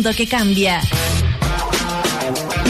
[0.00, 0.80] mundo que cambia.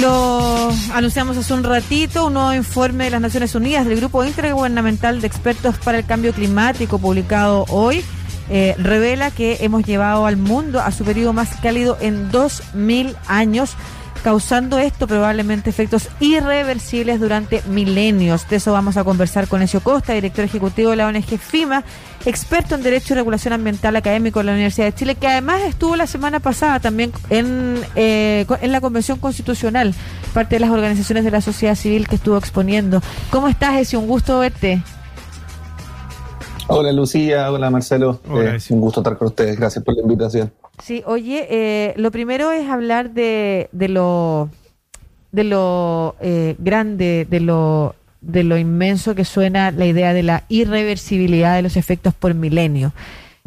[0.01, 5.21] Lo anunciamos hace un ratito, un nuevo informe de las Naciones Unidas del Grupo Intergubernamental
[5.21, 8.03] de Expertos para el Cambio Climático, publicado hoy,
[8.49, 13.77] eh, revela que hemos llevado al mundo a su periodo más cálido en 2000 años
[14.23, 18.49] causando esto probablemente efectos irreversibles durante milenios.
[18.49, 21.85] De eso vamos a conversar con Ezio Costa, director ejecutivo de la ONG FIMA,
[22.25, 25.97] experto en Derecho y Regulación Ambiental académico de la Universidad de Chile, que además estuvo
[25.97, 29.95] la semana pasada también en, eh, en la Convención Constitucional,
[30.35, 33.03] parte de las organizaciones de la sociedad civil que estuvo exponiendo.
[33.31, 34.01] ¿Cómo estás, Ezio?
[34.01, 34.83] Un gusto verte.
[36.73, 40.53] Hola Lucía, hola Marcelo, eh, un gusto estar con ustedes, gracias por la invitación.
[40.83, 44.51] Sí, oye, eh, lo primero es hablar de, de lo,
[45.33, 50.45] de lo eh, grande, de lo, de lo inmenso que suena la idea de la
[50.49, 52.93] irreversibilidad de los efectos por milenio.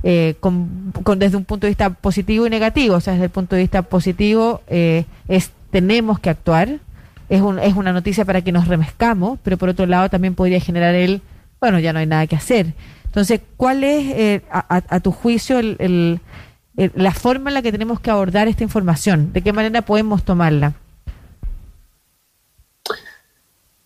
[0.04, 3.56] Eh, con, desde un punto de vista positivo y negativo, o sea, desde el punto
[3.56, 6.80] de vista positivo es tenemos que actuar,
[7.30, 10.60] es, un, es una noticia para que nos remezcamos, pero por otro lado también podría
[10.60, 11.22] generar el,
[11.60, 12.74] bueno, ya no hay nada que hacer.
[13.06, 16.20] Entonces, ¿cuál es, a, tu juicio, el
[16.78, 20.24] eh, la forma en la que tenemos que abordar esta información, de qué manera podemos
[20.24, 20.74] tomarla.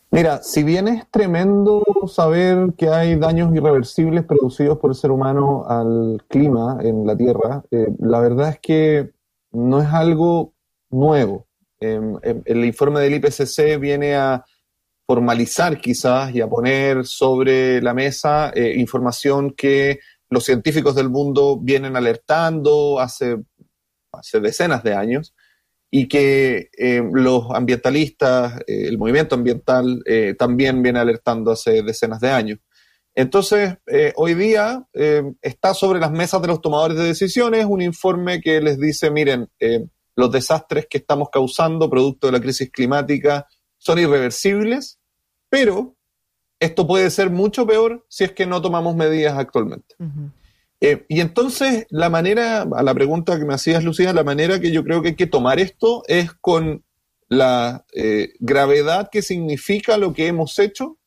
[0.10, 5.66] Mira, si bien es tremendo saber que hay daños irreversibles producidos por el ser humano
[5.68, 9.12] al clima en la Tierra, eh, la verdad es que
[9.52, 10.54] no es algo
[10.90, 11.46] nuevo.
[11.80, 14.46] Em, em, el informe del IPCC viene a
[15.06, 20.00] formalizar quizás y a poner sobre la mesa eh, información que
[20.30, 23.38] los científicos del mundo vienen alertando hace,
[24.42, 25.34] decenas de años
[25.90, 32.20] y que eh, los ambientalistas, eh, el movimiento ambiental eh, también viene alertando hace decenas
[32.20, 32.60] de años.
[33.16, 33.78] Entonces,
[34.16, 34.86] hoy día
[35.42, 39.50] está sobre las mesas de los tomadores de decisiones un informe que les dice, miren,
[40.16, 43.48] los desastres que estamos causando producto de la crisis climática
[43.80, 45.00] son irreversibles,
[45.50, 45.97] pero
[46.60, 49.96] esto puede ser mucho peor si es que no tomamos medidas actualmente.
[50.80, 54.72] Eh, y entonces, la manera, a la pregunta que me hacías, Lucía, la manera que
[54.72, 56.84] yo creo que hay que tomar esto es con
[57.30, 60.98] la eh, gravedad que significa lo que hemos hecho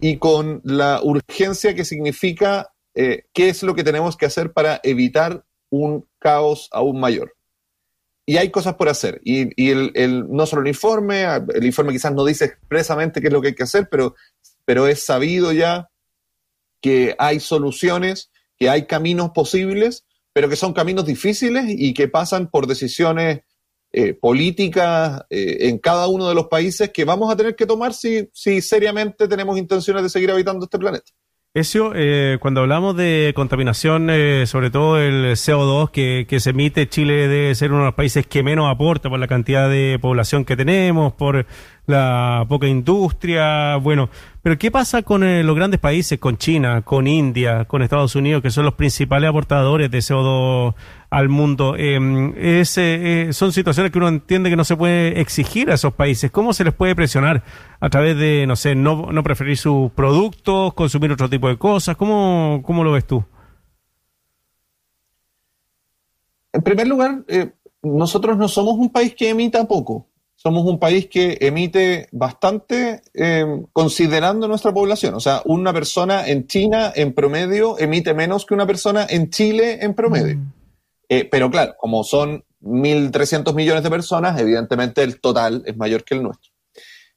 [0.00, 4.80] y con la urgencia que significa eh, qué es lo que tenemos que hacer para
[4.82, 7.34] evitar un caos aún mayor.
[8.26, 9.20] Y hay cosas por hacer.
[9.24, 13.42] Y, el, no solo el informe, el informe quizás no dice expresamente qué es lo
[13.42, 14.14] que hay que hacer, pero
[14.64, 15.90] pero es sabido ya
[16.80, 22.50] que hay soluciones, que hay caminos posibles, pero que son caminos difíciles y que pasan
[22.50, 23.40] por decisiones
[23.96, 27.94] eh, políticas eh, en cada uno de los países que vamos a tener que tomar
[27.94, 31.12] si, si seriamente tenemos intenciones de seguir habitando este planeta.
[31.54, 34.08] Ezio, eh, cuando hablamos de contaminación,
[34.46, 38.26] sobre todo el CO2 que, que, se emite, Chile debe ser uno de los países
[38.26, 41.46] que menos aporta por la cantidad de población que tenemos, por
[41.86, 44.08] la poca industria, bueno,
[44.42, 48.42] pero ¿qué pasa con eh, los grandes países, con China, con India, con Estados Unidos,
[48.42, 50.74] que son los principales aportadores de CO2
[51.10, 51.76] al mundo?
[51.76, 56.30] Em, eh, son situaciones que uno entiende que no se puede exigir a esos países.
[56.30, 57.42] ¿Cómo se les puede presionar
[57.80, 61.96] a través de, no sé, no, no preferir sus productos, consumir otro tipo de cosas?
[61.96, 63.24] ¿Cómo, cómo lo ves tú?
[66.52, 67.52] En primer lugar, eh,
[67.82, 70.06] nosotros no somos un país que emita poco
[70.44, 75.14] somos un país que emite bastante em, considerando nuestra población.
[75.14, 79.78] O sea, una persona en China en promedio emite menos que una persona en Chile
[79.80, 80.36] en promedio.
[80.36, 80.52] Mm.
[81.08, 86.14] Eh, pero claro, como son 1.300 millones de personas, evidentemente el total es mayor que
[86.14, 86.52] el nuestro.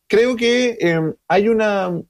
[0.07, 2.01] Creo que em, hay una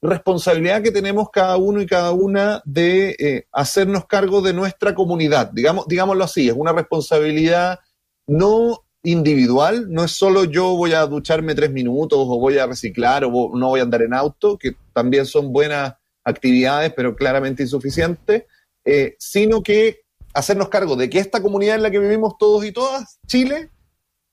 [0.00, 5.50] responsabilidad que tenemos cada uno y cada una de eh, hacernos cargo de nuestra comunidad,
[5.52, 7.80] digamos, digámoslo así, es una responsabilidad
[8.28, 13.24] no individual, no es solo yo voy a ducharme tres minutos o voy a reciclar
[13.24, 15.94] o no voy a andar en auto, que también son buenas
[16.24, 18.44] actividades, pero claramente insuficientes,
[18.84, 20.00] eh, sino que
[20.34, 23.70] hacernos cargo de que esta comunidad en la que vivimos todos y todas, Chile,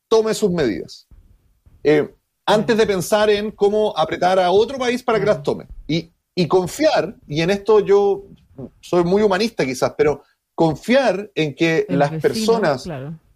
[0.09, 1.07] tome sus medidas.
[1.83, 2.13] Eh,
[2.45, 5.67] antes de pensar en cómo apretar a otro país para que las tome.
[5.87, 8.25] Y, confiar, y en esto yo
[8.79, 12.87] soy muy humanista quizás, pero confiar en que las personas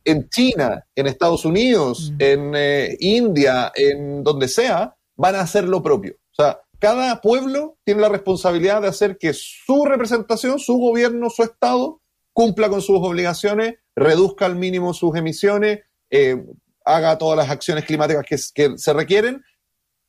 [0.03, 2.15] en China, en Estados Unidos, mm.
[2.19, 6.15] en eh, India, en donde sea, van a hacer lo propio.
[6.31, 11.44] O sea, cada pueblo tiene la responsabilidad de hacer que su representación, su gobierno, su
[11.44, 12.01] Estado,
[12.33, 16.44] cumpla con sus obligaciones, reduzca al mínimo sus emisiones, eh,
[16.83, 19.44] haga todas las acciones climáticas que, que se requieren.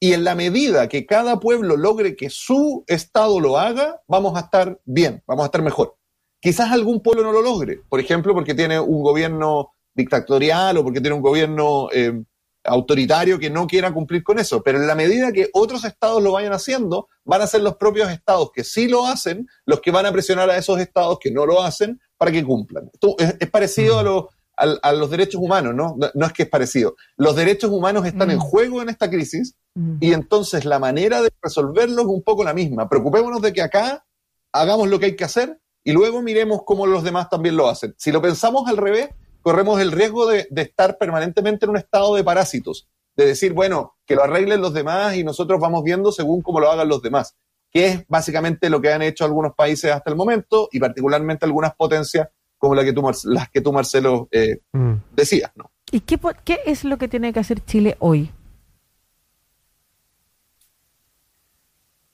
[0.00, 4.40] Y en la medida que cada pueblo logre que su Estado lo haga, vamos a
[4.40, 5.96] estar bien, vamos a estar mejor.
[6.40, 11.00] Quizás algún pueblo no lo logre, por ejemplo, porque tiene un gobierno dictatorial o porque
[11.00, 12.22] tiene un gobierno eh,
[12.64, 14.62] autoritario que no quiera cumplir con eso.
[14.62, 18.10] Pero en la medida que otros estados lo vayan haciendo, van a ser los propios
[18.10, 21.46] estados que sí lo hacen los que van a presionar a esos estados que no
[21.46, 22.90] lo hacen para que cumplan.
[22.92, 25.96] Esto es, parecido a, lo, a, los derechos humanos, ¿no?
[26.14, 26.26] ¿no?
[26.26, 26.96] es que es parecido.
[27.16, 29.56] Los derechos humanos están en juego en esta crisis
[30.00, 32.88] y entonces la manera de resolverlo es un poco la misma.
[32.88, 34.04] Preocupémonos de que acá
[34.52, 37.94] hagamos lo que hay que hacer y luego miremos cómo los demás también lo hacen.
[37.98, 39.08] Si lo pensamos al revés,
[39.42, 44.14] corremos el riesgo de, estar permanentemente en un estado de parásitos, de decir, bueno, que
[44.14, 47.36] lo arreglen los demás y nosotros vamos viendo según cómo lo hagan los demás,
[47.70, 51.74] que es básicamente lo que han hecho algunos países hasta el momento y particularmente algunas
[51.74, 54.92] potencias como la que tú, las que tú, Marcelo, eh, mm.
[55.14, 55.50] decías.
[55.56, 55.70] ¿no?
[55.90, 58.30] ¿Y qué, qué es lo que tiene que hacer Chile hoy?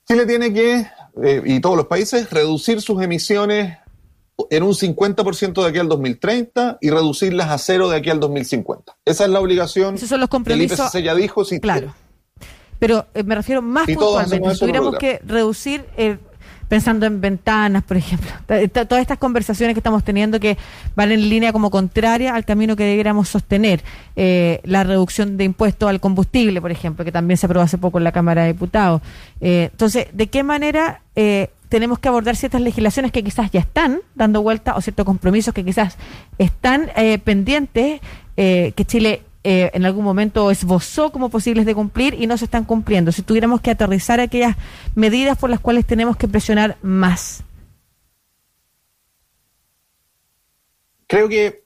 [0.06, 0.86] Chile tiene que,
[1.22, 3.76] eh, y todos los países, reducir sus emisiones
[4.50, 8.96] en un 50% de aquí al 2030 y reducirlas a cero de aquí al 2050.
[9.04, 9.96] Esa es la obligación.
[9.96, 10.78] Esos son los compromisos.
[10.78, 11.44] El IPCC ya dijo.
[11.44, 11.94] Sí, claro.
[12.78, 14.54] Pero eh, me refiero más puntualmente.
[14.54, 16.20] Si tuviéramos que reducir el
[16.68, 18.30] pensando en ventanas, por ejemplo.
[18.46, 20.56] Todas estas conversaciones que estamos teniendo que
[20.94, 23.82] van en línea como contraria al camino que debiéramos sostener.
[24.16, 27.98] Eh, la reducción de impuestos al combustible, por ejemplo, que también se aprobó hace poco
[27.98, 29.00] en la Cámara de Diputados.
[29.40, 34.00] Eh, entonces, ¿de qué manera eh, tenemos que abordar ciertas legislaciones que quizás ya están
[34.14, 35.96] dando vuelta o ciertos compromisos que quizás
[36.38, 36.90] están
[37.24, 38.00] pendientes
[38.36, 42.64] que Chile eh, en algún momento esbozó como posibles de cumplir y no se están
[42.64, 43.12] cumpliendo.
[43.12, 44.56] Si tuviéramos que aterrizar aquellas
[44.94, 47.44] medidas por las cuales tenemos que presionar más.
[51.06, 51.64] Creo que,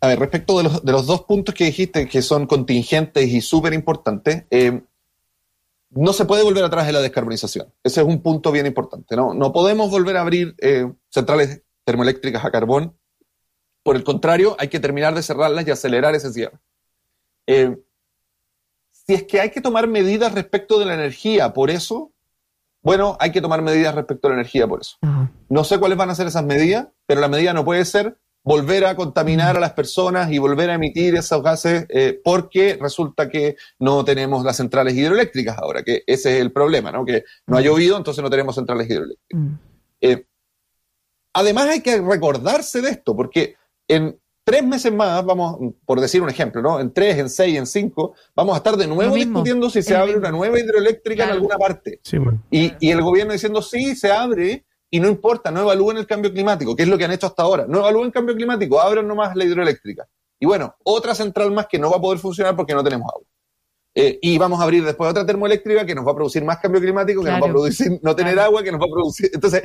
[0.00, 3.40] a ver, respecto de los, de los dos puntos que dijiste que son contingentes y
[3.40, 4.80] súper importantes, eh,
[5.90, 7.72] no se puede volver atrás de la descarbonización.
[7.82, 9.16] Ese es un punto bien importante.
[9.16, 12.98] No, no podemos volver a abrir eh, centrales termoeléctricas a carbón
[13.88, 16.58] por el contrario, hay que terminar de cerrarlas y acelerar ese cierre.
[17.46, 17.74] Eh,
[18.92, 22.12] si es que hay que tomar medidas respecto de la energía, por eso,
[22.82, 24.98] bueno, hay que tomar medidas respecto a la energía, por eso.
[25.48, 28.18] No sé cuáles van a ser esas medidas, pero la medida no puede ser
[28.48, 33.28] volver a contaminar a las personas y volver a emitir esos gases eh, porque resulta
[33.28, 37.04] que no tenemos las centrales hidroeléctricas ahora, que ese es el problema, ¿no?
[37.04, 39.42] Que no ha llovido, entonces no tenemos centrales hidroeléctricas.
[40.00, 40.24] Eh,
[41.34, 43.56] además hay que recordarse de esto, porque
[43.86, 46.80] en tres meses más, vamos, por decir un ejemplo, ¿no?
[46.80, 50.16] En tres, en seis, en cinco, vamos a estar de nuevo discutiendo si se abre
[50.16, 52.00] una nueva hidroeléctrica en alguna parte.
[52.50, 56.32] y, y, el gobierno diciendo, sí, se abre, y no importa, no evalúen el cambio
[56.32, 57.66] climático, que es lo que han hecho hasta ahora.
[57.68, 60.06] No evalúen el cambio climático, abran nomás la hidroeléctrica.
[60.40, 63.26] Y bueno, otra central más que no va a poder funcionar porque no tenemos agua.
[63.94, 66.80] Eh, y vamos a abrir después otra termoeléctrica que nos va a producir más cambio
[66.80, 69.30] climático, que nos va a producir no tener agua, que nos va a producir.
[69.32, 69.62] Entonces,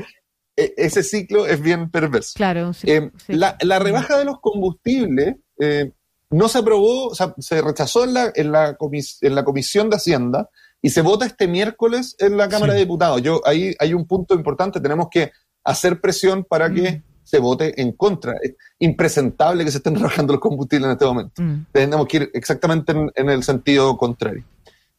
[0.55, 2.33] e, ese ciclo es bien perverso.
[2.35, 5.91] Claro, eh, La, rebaja de los combustibles eh,
[6.31, 8.75] no se aprobó, o sea, se rechazó en la, en, la
[9.21, 10.49] en la Comisión de Hacienda
[10.85, 13.21] y se vota este miércoles en la Cámara de Diputados.
[13.21, 15.31] Yo, ahí hay un punto importante, tenemos que
[15.63, 17.03] hacer presión para que mm.
[17.23, 18.33] se vote en contra.
[18.41, 21.41] Es impresentable que se estén rebajando los combustibles en este momento.
[21.41, 21.67] Mm.
[21.71, 24.43] Tenemos que ir exactamente en, el sentido contrario.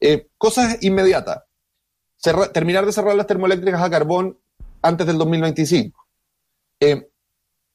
[0.00, 1.42] Eh, cosas inmediatas.
[2.54, 4.38] terminar de cerrar las termoeléctricas a carbón
[4.80, 6.02] antes del 2025.
[6.80, 7.10] Eh,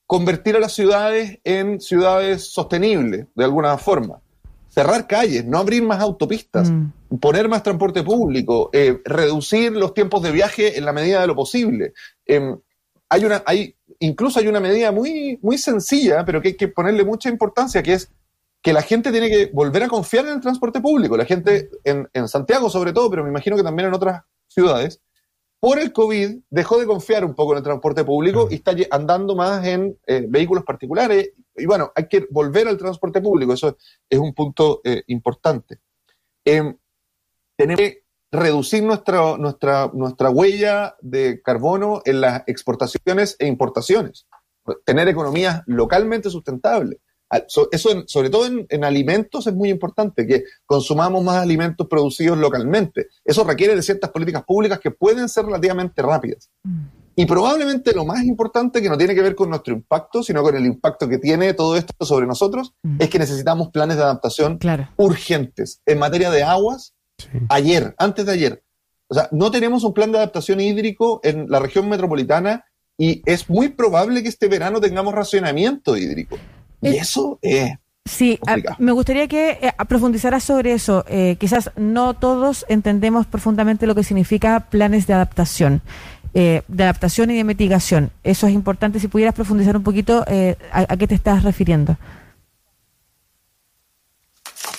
[0.08, 4.20] convertir a las ciudades en ciudades sostenibles, de alguna forma.
[4.70, 7.18] Cerrar calles, no abrir más autopistas, mm.
[7.20, 11.36] poner más transporte público, eh, reducir los tiempos de viaje en la medida de lo
[11.36, 11.94] posible.
[12.26, 12.58] Em,
[13.10, 17.04] hay una, hay, incluso hay una medida muy, muy sencilla, pero que hay que ponerle
[17.04, 18.12] mucha importancia, que es
[18.62, 21.18] que la gente tiene que volver a confiar en el transporte público.
[21.18, 25.02] La gente en, en Santiago sobre todo, pero me imagino que también en otras ciudades,
[25.60, 29.36] por el COVID dejó de confiar un poco en el transporte público y está andando
[29.36, 31.32] más en eh, vehículos particulares.
[31.60, 33.78] Y bueno, hay que volver al transporte público, eso
[34.10, 35.80] es un punto eh, importante.
[36.46, 36.76] Em,
[37.58, 44.28] tenemos que reducir nuestra, nuestra, nuestra huella de carbono en las exportaciones e importaciones,
[44.86, 47.00] tener economías localmente sustentables.
[47.72, 53.08] Eso, sobre todo en, alimentos, es muy importante, que consumamos más alimentos producidos localmente.
[53.24, 56.50] Eso requiere de ciertas políticas públicas que pueden ser relativamente rápidas.
[56.64, 56.79] Mm.
[57.20, 60.56] Y probablemente lo más importante, que no tiene que ver con nuestro impacto, sino con
[60.56, 62.96] el impacto que tiene todo esto sobre nosotros, mm.
[62.98, 64.58] es que necesitamos planes de adaptación
[64.96, 65.82] urgentes.
[65.86, 66.94] En materia de aguas,
[67.50, 68.64] ayer, antes de ayer.
[69.10, 72.64] O sea, no tenemos un plan de adaptación hídrico en la región metropolitana
[72.98, 76.38] y es muy probable que este verano tengamos racionamiento hídrico.
[76.82, 77.74] Y eso es...
[78.06, 78.40] Sí,
[78.80, 81.06] me gustaría que eh, profundizaras sobre eso.
[81.08, 85.82] Eh, quizás no todos entendemos profundamente lo que significa planes de adaptación,
[86.34, 88.12] eh, de adaptación y de mitigación.
[88.24, 89.00] Eso es importante.
[89.00, 91.98] Si pudieras profundizar un poquito eh, a, qué te estás refiriendo.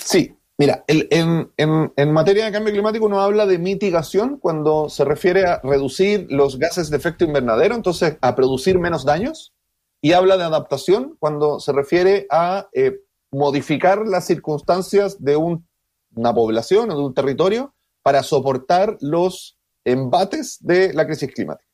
[0.03, 4.89] Sí, mira, el, en, en, en, materia de cambio climático uno habla de mitigación cuando
[4.89, 9.53] se refiere a reducir los gases de efecto invernadero, entonces a producir menos daños,
[10.01, 12.99] y habla de adaptación cuando se refiere a eh,
[13.31, 15.67] modificar las circunstancias de un,
[16.15, 21.69] una población o de un territorio para soportar los embates de la crisis climática.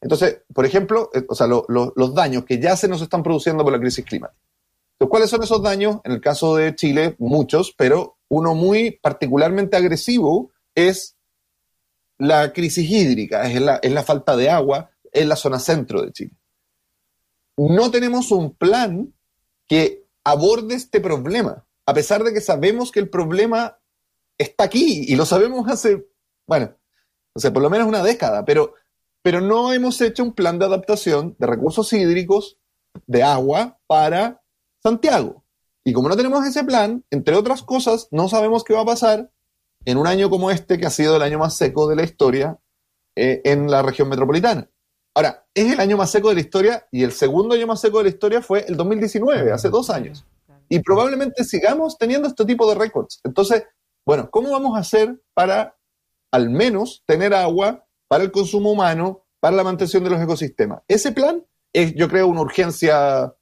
[0.00, 3.72] Entonces, por ejemplo, eh, o sea, los daños que ya se nos están produciendo por
[3.72, 4.40] la crisis climática.
[4.94, 6.00] Entonces, ¿cuáles son esos daños?
[6.04, 11.16] En el caso de Chile, muchos, pero uno muy particularmente agresivo es
[12.18, 16.12] la crisis hídrica, es la, es la falta de agua en la zona centro de
[16.12, 16.32] Chile.
[17.56, 19.12] No tenemos un plan
[19.66, 23.78] que aborde este problema, a pesar de que sabemos que el problema
[24.38, 26.06] está aquí y lo sabemos hace,
[26.46, 26.74] bueno,
[27.34, 28.74] o sea, por lo menos una década, pero,
[29.22, 32.58] pero no hemos hecho un plan de adaptación de recursos hídricos,
[33.06, 34.42] de agua, para
[34.82, 35.44] Santiago.
[35.84, 39.30] Y como no tenemos ese plan, entre otras cosas, no sabemos qué va a pasar
[39.84, 42.58] en un año como este, que ha sido el año más seco de la historia
[43.16, 44.68] eh, en la región metropolitana.
[45.14, 47.98] Ahora, es el año más seco de la historia y el segundo año más seco
[47.98, 50.24] de la historia fue el 2019, hace dos años.
[50.68, 53.20] Y probablemente sigamos teniendo este tipo de récords.
[53.24, 53.64] Entonces,
[54.06, 55.76] bueno, ¿cómo vamos a hacer para
[56.32, 60.82] al menos tener agua para el consumo humano, para la mantención de los ecosistemas?
[60.88, 63.34] Ese plan es, yo creo, una urgencia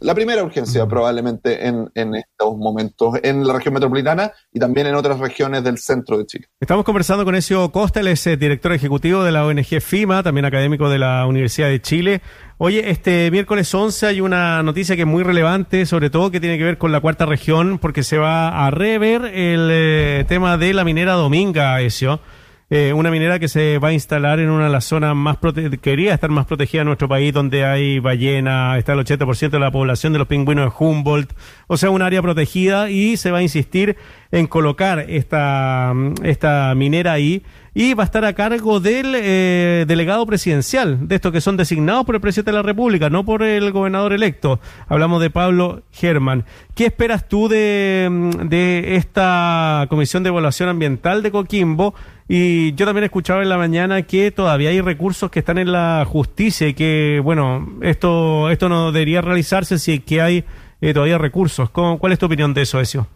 [0.00, 5.18] la primera urgencia probablemente en, estos momentos en la región metropolitana y también en otras
[5.18, 6.46] regiones del centro de Chile.
[6.60, 10.44] Estamos conversando con Ezio Costa, él es eh, director ejecutivo de la ONG FIMA, también
[10.44, 12.20] académico de la Universidad de Chile.
[12.58, 16.58] Oye, este miércoles 11 hay una noticia que es muy relevante, sobre todo que tiene
[16.58, 20.72] que ver con la cuarta región, porque se va a rever el eh, tema de
[20.72, 22.20] la minera Dominga, Ezio.
[22.68, 25.38] Eh, una minera que se va a instalar en una de las zonas más
[25.80, 29.70] quería estar más protegida en nuestro país, donde hay ballena, está el 80% de la
[29.70, 31.32] población de los pingüinos de Humboldt,
[31.68, 33.96] o sea, un área protegida y se va a insistir
[34.30, 37.42] en colocar esta, esta minera ahí
[37.78, 42.06] y va a estar a cargo del eh, delegado presidencial, de estos que son designados
[42.06, 44.60] por el presidente de la República, no por el gobernador electo.
[44.88, 46.46] Hablamos de Pablo Germán.
[46.74, 48.08] ¿Qué esperas tú de,
[48.44, 51.94] de esta Comisión de Evaluación Ambiental de Coquimbo?
[52.28, 55.70] Y yo también he escuchado en la mañana que todavía hay recursos que están en
[55.70, 60.44] la justicia y que, bueno, esto, esto no debería realizarse si es que hay
[60.80, 61.68] eh, todavía recursos.
[61.68, 63.06] ¿Cuál es tu opinión de eso, Ezio?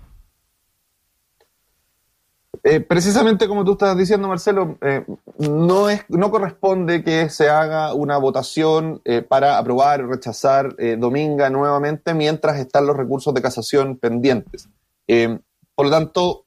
[2.62, 5.04] Eh, precisamente como tú estás diciendo, Marcelo, eh,
[5.38, 11.48] no, es, no corresponde que se haga una votación eh, para aprobar o rechazar Dominga
[11.48, 14.68] nuevamente mientras están los recursos de casación pendientes.
[15.74, 16.46] por lo tanto,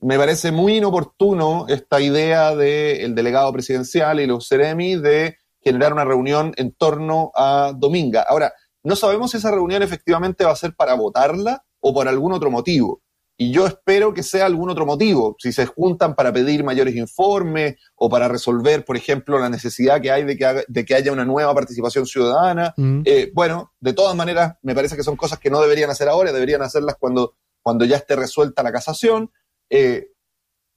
[0.00, 6.04] me parece muy inoportuno esta idea del delegado presidencial y los Ceremi de generar una
[6.04, 8.24] reunión en torno a Dominga.
[8.28, 8.52] Ahora,
[8.84, 12.50] no sabemos si esa reunión efectivamente va a ser para votarla o por algún otro
[12.50, 13.02] motivo.
[13.40, 17.76] Y yo espero que sea algún otro motivo, si se juntan para pedir mayores informes
[17.94, 21.24] o para resolver, por ejemplo, la necesidad que hay de que, de que haya una
[21.24, 22.74] nueva participación ciudadana.
[22.76, 23.02] Mm.
[23.04, 26.32] Eh, bueno, de todas maneras, me parece que son cosas que no deberían hacer ahora,
[26.32, 29.30] deberían hacerlas cuando, cuando ya esté resuelta la casación,
[29.70, 30.08] eh,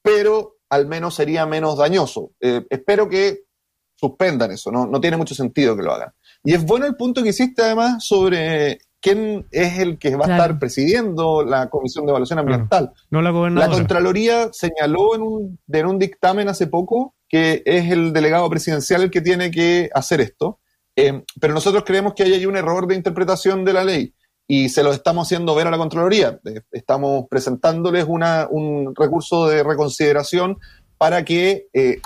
[0.03, 2.33] pero al menos sería menos dañoso.
[2.39, 3.45] Eh, espero que
[3.95, 4.85] suspendan eso, ¿no?
[4.85, 6.13] no tiene mucho sentido que lo hagan.
[6.43, 10.31] Y es bueno el punto que hiciste además sobre quién es el que va a
[10.31, 12.91] estar presidiendo la Comisión de Evaluación Ambiental.
[13.10, 13.67] No la gobernadora.
[13.67, 19.01] La Contraloría señaló en un, en un dictamen hace poco que es el delegado presidencial
[19.03, 20.60] el que tiene que hacer esto,
[20.96, 24.13] eh, pero nosotros creemos que hay un error de interpretación de la ley
[24.48, 26.39] y se lo estamos haciendo ver a la Contraloría.
[26.46, 30.58] Eh, estamos presentándoles una, un recurso de reconsideración
[30.98, 31.67] para que...
[31.74, 32.00] Eh,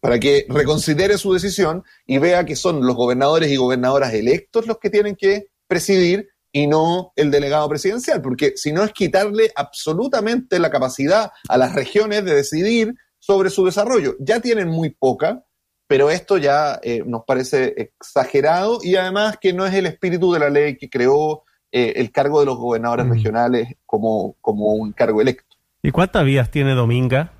[0.00, 4.78] para que reconsidere su decisión y vea que son los gobernadores y gobernadoras electos los
[4.78, 10.58] que tienen que presidir y no el delegado presidencial, porque si no es quitarle absolutamente
[10.58, 14.16] la capacidad a las regiones de decidir sobre su desarrollo.
[14.18, 15.44] Ya tienen muy poca,
[15.86, 20.40] pero esto ya eh, nos parece exagerado y además que no es el espíritu de
[20.40, 23.12] la ley que creó eh, el cargo de los gobernadores mm.
[23.12, 25.56] regionales como, como un cargo electo.
[25.82, 27.32] ¿Y cuántas vías tiene Dominga?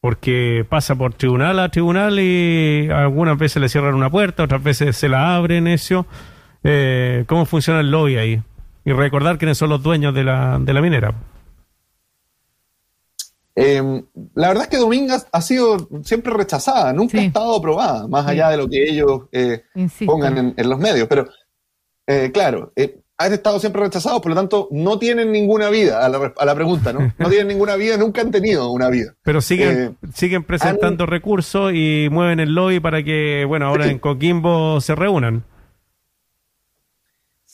[0.00, 4.96] Porque pasa por tribunal a tribunal y algunas veces le cierran una puerta, otras veces
[4.96, 6.06] se la abren, eso.
[6.68, 8.42] Eh, cómo funciona el lobby ahí
[8.84, 11.14] y recordar quiénes son los dueños de la, de la minera.
[13.54, 14.02] Eh,
[14.34, 18.50] la verdad es que Domingas ha sido siempre rechazada, nunca ha estado aprobada, más allá
[18.50, 19.62] de lo que ellos eh,
[20.04, 21.08] pongan en, los medios.
[21.08, 21.28] Pero,
[22.32, 22.72] claro,
[23.18, 26.54] han estado siempre rechazados, por lo tanto, no tienen ninguna vida a la, a la,
[26.54, 27.12] pregunta, ¿no?
[27.18, 29.14] No tienen ninguna vida, nunca han tenido una vida.
[29.22, 34.80] Pero siguen, siguen presentando recursos y mueven el lobby para que, bueno, ahora en Coquimbo
[34.80, 35.44] se reúnan.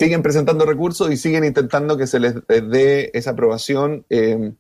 [0.03, 4.05] Siguen presentando recursos y siguen intentando que se les dé esa aprobación.
[4.11, 4.53] Eh,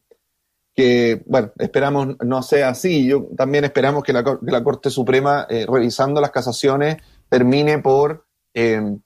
[0.75, 3.07] que, bueno, esperamos no sea así.
[3.07, 4.23] Yo también esperamos que la,
[4.63, 8.99] Corte Suprema, eh, revisando las casaciones, termine por eh,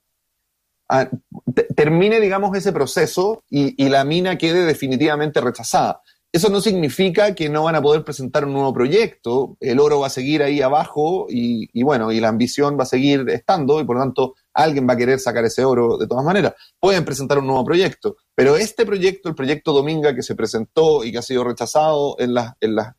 [1.75, 6.03] termine, digamos, ese proceso y, y, la mina quede definitivamente rechazada.
[6.37, 10.09] Eso no significa que no van a poder presentar un nuevo proyecto, el oro va
[10.09, 13.85] a seguir ahí abajo y, y, bueno, y la ambición va a seguir estando y
[13.85, 16.53] por lo tanto alguien va a querer sacar ese oro de todas maneras.
[16.79, 21.11] Pueden presentar un nuevo proyecto, pero este proyecto, el proyecto Dominga que se presentó y
[21.11, 22.99] que ha sido rechazado en la, en la,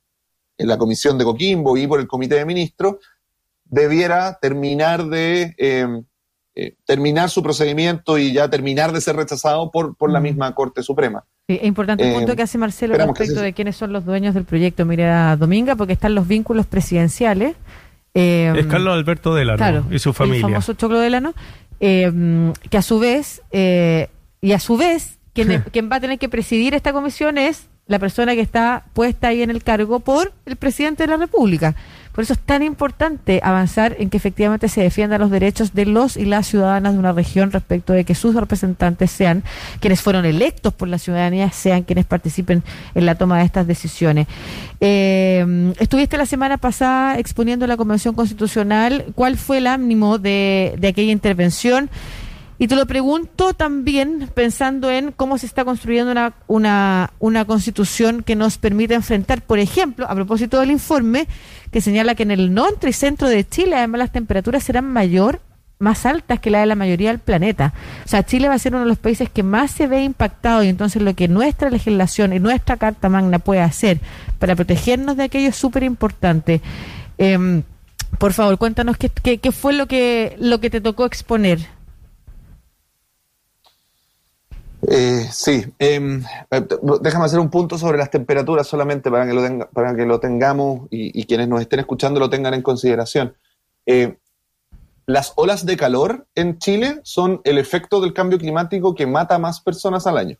[0.57, 2.95] en la comisión de Coquimbo y por el comité de ministros,
[3.65, 5.85] debiera terminar de eh,
[6.55, 10.81] eh, terminar su procedimiento y ya terminar de ser rechazado por, por la misma Corte
[10.81, 11.23] Suprema.
[11.49, 14.33] Sí, es importante el punto eh, que hace Marcelo respecto de quiénes son los dueños
[14.33, 17.55] del proyecto Mira Dominga, porque están los vínculos presidenciales.
[18.13, 20.39] Eh, es Carlos Alberto Delano y su familia.
[20.39, 21.33] El famoso Choclo Delano,
[21.79, 26.27] eh, que a su vez, y a su vez, quien, quien va a tener que
[26.27, 30.55] presidir esta comisión es la persona que está puesta ahí en el cargo por el
[30.55, 31.75] presidente de la República.
[32.17, 36.17] Por eso es tan importante avanzar en que efectivamente se defiendan los derechos de los
[36.17, 39.43] y las ciudadanas de una región respecto de que sus representantes sean
[39.79, 42.63] quienes fueron electos por la ciudadanía, sean quienes participen
[42.95, 44.25] en la toma de estas decisiones.
[44.81, 49.05] Eh, estuviste la semana pasada exponiendo la Convención Constitucional.
[49.13, 51.87] ¿Cuál fue el ánimo de, de aquella intervención?
[52.59, 58.23] Y te lo pregunto también pensando en cómo se está construyendo una, una, una constitución
[58.23, 61.27] que nos permita enfrentar, por ejemplo, a propósito del informe
[61.71, 65.39] que señala que en el norte y centro de Chile además las temperaturas serán mayor
[65.79, 67.73] más altas que la de la mayoría del planeta.
[68.03, 70.63] O sea, Chile va a ser uno de los países que más se ve impactado
[70.63, 73.99] y entonces lo que nuestra legislación y nuestra Carta Magna puede hacer
[74.39, 76.61] para protegernos de aquello es súper importante.
[77.17, 77.63] Em,
[78.17, 81.76] por favor, cuéntanos qué, qué, qué, fue lo que, lo que te tocó exponer.
[84.83, 86.67] Eh, sí, em, eh,
[87.01, 90.87] déjame hacer un punto sobre las temperaturas solamente para que lo, para que lo tengamos
[90.91, 93.35] y, quienes nos estén escuchando lo tengan en consideración.
[93.85, 94.17] Eh,
[95.07, 99.61] las olas de calor en Chile son el efecto del cambio climático que mata más
[99.61, 100.37] personas al año.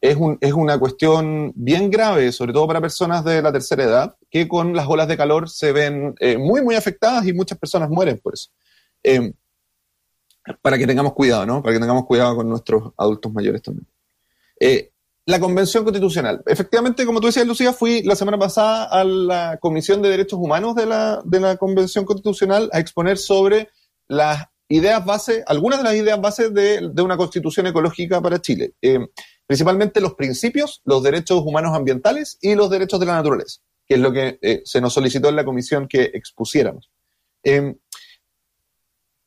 [0.00, 4.46] Es, es, una cuestión bien grave, sobre todo para personas de la tercera edad, que
[4.46, 8.34] con las olas de calor se ven muy, muy afectadas y muchas personas mueren por
[8.34, 8.50] eso.
[10.60, 11.62] Para que tengamos cuidado, ¿no?
[11.62, 13.86] Para que tengamos cuidado con nuestros adultos mayores también.
[14.58, 14.90] Eh,
[15.24, 16.42] la Convención Constitucional.
[16.46, 20.74] Efectivamente, como tú decías, Lucía, fui la semana pasada a la Comisión de Derechos Humanos
[20.74, 23.68] de la, Convención Constitucional a exponer sobre
[24.08, 28.72] las ideas base, algunas de las ideas bases de, de una constitución ecológica para Chile.
[28.82, 28.98] Eh,
[29.46, 34.00] principalmente los principios, los derechos humanos ambientales y los derechos de la naturaleza, que es
[34.00, 36.90] lo que eh, se nos solicitó en la comisión que expusiéramos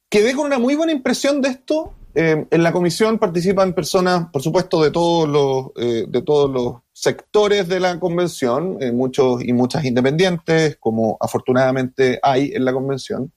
[0.09, 1.93] quedé con una muy buena impresión de esto.
[2.13, 6.75] Eh, en la comisión participan personas, por supuesto, de todos los, eh, de todos los
[6.93, 13.31] sectores de la convención, eh, muchos y muchas independientes, como afortunadamente hay en la convención.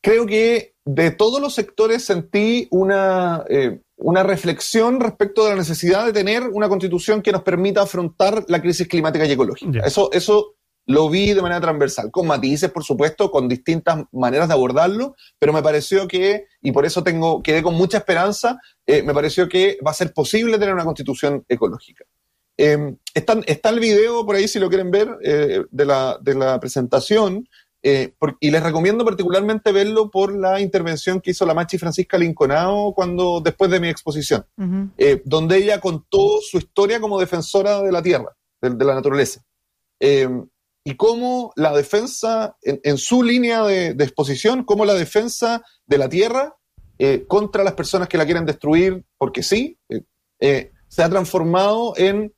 [0.00, 3.44] creo que de todos los sectores sentí una,
[3.96, 8.62] una reflexión respecto de la necesidad de tener una constitución que nos permita afrontar la
[8.62, 9.80] crisis climática y ecológica.
[9.84, 10.55] Eso, eso
[10.86, 15.52] lo vi de manera transversal, con matices, por supuesto, con distintas maneras de abordarlo, pero
[15.52, 19.78] me pareció que, y por eso tengo, quedé con mucha esperanza, eh, me pareció que
[19.84, 22.04] va a ser posible tener una constitución ecológica.
[22.56, 26.58] Em, está, el video por ahí, si lo quieren ver, eh, de, la, de, la,
[26.60, 27.48] presentación,
[27.82, 32.94] eh, y les recomiendo particularmente verlo por la intervención que hizo la Machi Francisca Linconao
[32.94, 34.44] cuando, después de mi exposición,
[35.24, 39.42] donde ella contó su historia como defensora de la tierra, de, de la naturaleza.
[40.86, 46.54] Y cómo la defensa, en, su línea de, exposición, cómo la defensa de la tierra
[46.96, 50.04] eh, contra las personas que la quieren destruir, porque sí, eh,
[50.38, 52.32] eh, se ha transformado en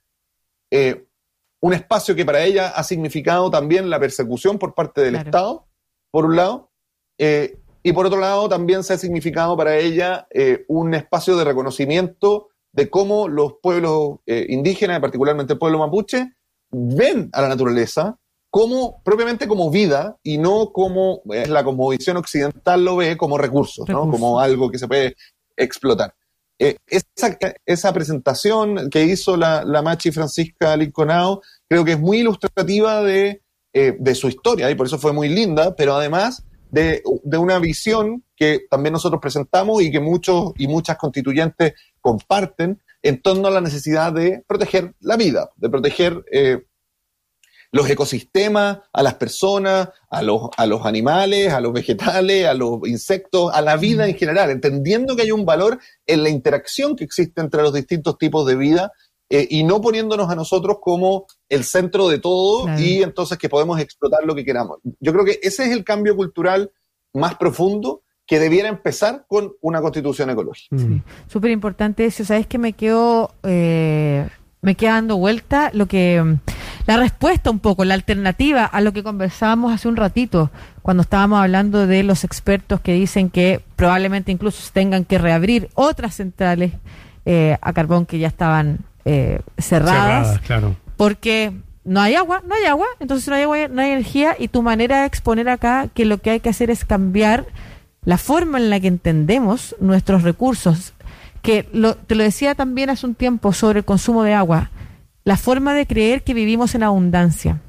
[1.61, 5.67] un espacio que para ella ha significado también la persecución por parte del Estado,
[6.11, 6.71] por un lado,
[7.19, 10.27] y por otro lado también se ha significado para ella
[10.69, 16.33] un espacio de reconocimiento de cómo los pueblos indígenas, particularmente el pueblo mapuche,
[16.71, 18.19] ven a la naturaleza
[18.51, 23.89] como propiamente como vida y no como eh, la cosmovisión occidental lo ve como recursos,
[23.89, 24.11] ¿no?
[24.11, 25.17] como algo que se puede
[25.57, 26.15] explotar.
[26.59, 32.19] Eh, esa, esa, presentación que hizo la, la Machi Francisca Linconao creo que es muy
[32.19, 37.01] ilustrativa de, eh, de, su historia y por eso fue muy linda, pero además de,
[37.23, 43.23] de, una visión que también nosotros presentamos y que muchos y muchas constituyentes comparten en
[43.23, 46.25] torno a la necesidad de proteger la vida, de proteger
[47.71, 52.87] los ecosistemas, a las personas, a los, a los animales, a los vegetales, a los
[52.87, 57.05] insectos, a la vida en general, entendiendo que hay un valor en la interacción que
[57.05, 58.93] existe entre los distintos tipos de vida
[59.31, 63.79] eh, y no poniéndonos a nosotros como el centro de todo y entonces que podemos
[63.79, 64.79] explotar lo que queramos.
[65.01, 66.73] Yo creo que ese es el cambio cultural
[67.13, 70.77] más profundo que debiera empezar con una constitución ecológica.
[70.79, 72.25] Sí, súper importante eso.
[72.25, 74.27] Sabes que me quedo, eh,
[74.63, 76.39] me queda dando vuelta lo que,
[76.89, 81.39] la respuesta un poco, la alternativa a lo que conversábamos hace un ratito, cuando estábamos
[81.39, 86.73] hablando de los expertos que dicen que probablemente incluso tengan que reabrir otras centrales
[87.27, 90.77] eh, a carbón que ya estaban eh, cerradas, claro.
[90.97, 91.53] porque
[91.85, 94.63] no hay agua, no hay agua, entonces no hay agua, no hay energía y tu
[94.63, 97.45] manera de exponer acá que lo que hay que hacer es cambiar
[98.07, 100.95] la forma en la que entendemos nuestros recursos,
[101.43, 104.71] que lo, te lo decía también hace un tiempo sobre el consumo de agua,
[105.29, 107.61] la forma de creer que vivimos en abundancia.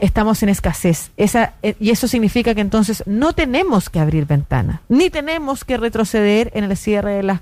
[0.00, 1.10] estamos en escasez.
[1.18, 5.76] Esa, eh, y eso significa que entonces no tenemos que abrir ventanas, ni tenemos que
[5.76, 7.40] retroceder en el cierre de las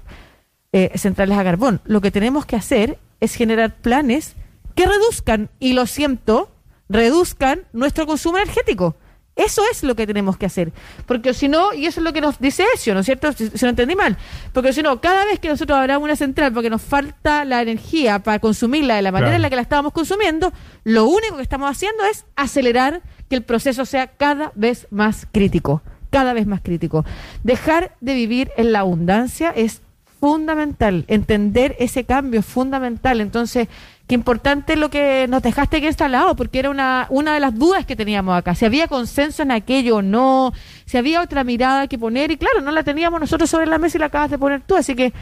[0.72, 1.80] eh, centrales a carbón.
[1.84, 4.34] Lo que tenemos que hacer es generar planes
[4.74, 6.50] que reduzcan, y lo siento,
[6.88, 8.96] reduzcan nuestro consumo energético.
[9.38, 10.72] Eso es lo que tenemos que hacer.
[11.06, 13.32] Porque si no, y eso es lo que nos dice Ezio, ¿no es cierto?
[13.32, 14.18] Si, no entendí mal.
[14.52, 18.18] Porque si no, cada vez que nosotros abramos una central porque nos falta la energía
[18.18, 21.70] para consumirla de la manera en la que la estábamos consumiendo, lo único que estamos
[21.70, 25.82] haciendo es acelerar que el proceso sea cada vez más crítico.
[26.10, 27.04] Cada vez más crítico.
[27.44, 29.82] Dejar de vivir en la abundancia es
[30.20, 31.04] fundamental.
[31.06, 33.20] Entender ese cambio es fundamental.
[33.20, 33.68] Entonces,
[34.08, 37.84] qué importante lo que nos dejaste aquí instalado, porque era una, una de las dudas
[37.84, 38.54] que teníamos acá.
[38.54, 40.54] Si había consenso en aquello o no,
[40.86, 43.98] si había otra mirada que poner, y claro, no la teníamos nosotros sobre la mesa
[43.98, 44.76] y la acabas de poner tú.
[44.76, 45.12] Así que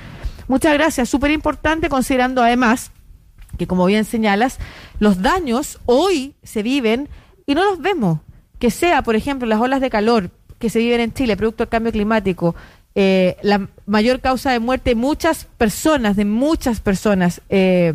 [0.46, 1.08] muchas gracias.
[1.08, 2.92] Súper importante, considerando además
[3.58, 4.58] que, como bien señalas,
[5.00, 7.08] los daños hoy se viven
[7.44, 8.20] y no los vemos.
[8.60, 11.70] Que sea, por ejemplo, las olas de calor que se viven en Chile, producto del
[11.70, 12.54] cambio climático,
[12.94, 17.94] eh, la mayor causa de muerte de muchas personas, de muchas personas eh,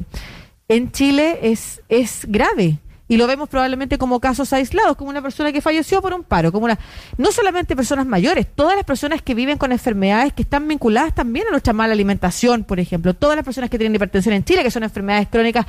[0.71, 2.79] en Chile es, es grave.
[3.09, 6.53] Y lo vemos probablemente como casos aislados, como una persona que falleció por un paro,
[6.53, 6.79] como una,
[7.17, 11.45] no solamente personas mayores, todas las personas que viven con enfermedades que están vinculadas también
[11.47, 14.71] a nuestra mala alimentación, por ejemplo, todas las personas que tienen hipertensión en Chile, que
[14.71, 15.65] son enfermedades crónicas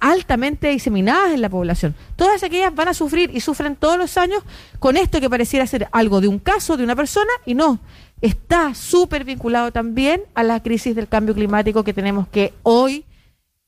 [0.00, 1.94] altamente diseminadas en la población.
[2.16, 4.42] Todas aquellas van a sufrir y sufren todos los años
[4.78, 7.78] con esto que pareciera ser algo de un caso, de una persona, y no
[8.22, 13.04] está súper vinculado también a la crisis del cambio climático que tenemos que hoy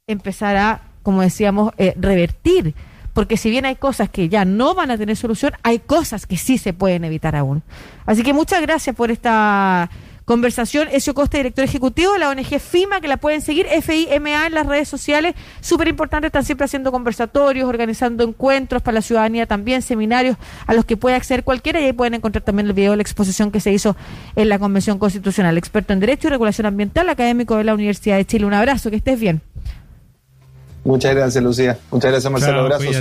[0.08, 2.74] empezar a, como decíamos, eh, revertir.
[3.12, 6.36] Porque si bien hay cosas que ya no van a tener solución, hay cosas que
[6.36, 7.62] sí se pueden evitar aún.
[8.06, 9.90] Así que muchas gracias por esta
[10.28, 14.52] Conversación, Ezio Costa, director ejecutivo de la ONG FIMA, que la pueden seguir, FIMA en
[14.52, 15.34] las redes sociales.
[15.62, 20.84] Súper importante, están siempre haciendo conversatorios, organizando encuentros para la ciudadanía también, seminarios a los
[20.84, 23.60] que puede acceder cualquiera y ahí pueden encontrar también el video de la exposición que
[23.60, 23.96] se hizo
[24.36, 25.56] en la Convención Constitucional.
[25.56, 28.44] Experto en Derecho y Regulación Ambiental, académico de la Universidad de Chile.
[28.44, 29.40] Un abrazo, que estés bien.
[30.88, 31.78] Muchas gracias, Lucía.
[31.90, 32.60] Muchas gracias, Marcelo.
[32.60, 32.96] Abrazos.